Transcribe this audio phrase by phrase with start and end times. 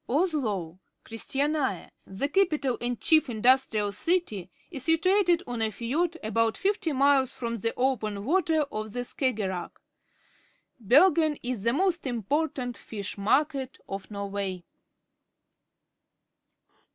[0.09, 6.91] Oslo (Chris tiania), the capital and chief industrial city, is situated 6ii~a fiord about fifty
[6.91, 9.79] miles from the open water of the Skaggerack.
[10.79, 14.63] Ber gen is the most important fish market of Norway.